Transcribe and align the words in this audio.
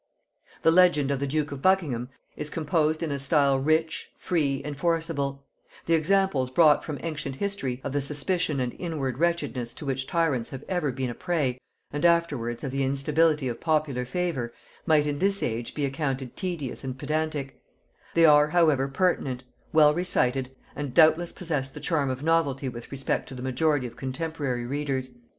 The 0.63 0.71
legend 0.71 1.11
of 1.11 1.19
the 1.19 1.27
duke 1.27 1.51
of 1.51 1.61
Buckingham 1.61 2.09
is 2.35 2.49
composed 2.49 3.03
in 3.03 3.11
a 3.11 3.19
style 3.19 3.59
rich, 3.59 4.09
free 4.17 4.63
and 4.65 4.75
forcible; 4.75 5.45
the 5.85 5.93
examples 5.93 6.49
brought 6.49 6.83
from 6.83 6.97
ancient 7.03 7.35
history, 7.35 7.79
of 7.83 7.93
the 7.93 8.01
suspicion 8.01 8.59
and 8.59 8.73
inward 8.79 9.19
wretchedness 9.19 9.75
to 9.75 9.85
which 9.85 10.07
tyrants 10.07 10.49
have 10.49 10.63
ever 10.67 10.91
been 10.91 11.11
a 11.11 11.13
prey, 11.13 11.59
and 11.91 12.03
afterwards, 12.03 12.63
of 12.63 12.71
the 12.71 12.81
instability 12.83 13.47
of 13.47 13.61
popular 13.61 14.03
favor, 14.03 14.51
might 14.87 15.05
in 15.05 15.19
this 15.19 15.43
age 15.43 15.75
be 15.75 15.85
accounted 15.85 16.35
tedious 16.35 16.83
and 16.83 16.97
pedantic; 16.97 17.61
they 18.15 18.25
are 18.25 18.47
however 18.47 18.87
pertinent, 18.87 19.43
well 19.71 19.93
recited, 19.93 20.49
and 20.75 20.95
doubtless 20.95 21.31
possessed 21.31 21.75
the 21.75 21.79
charm 21.79 22.09
of 22.09 22.23
novelty 22.23 22.67
with 22.67 22.91
respect 22.91 23.29
to 23.29 23.35
the 23.35 23.43
majority 23.43 23.85
of 23.85 23.95
contemporary 23.95 24.65
readers. 24.65 25.11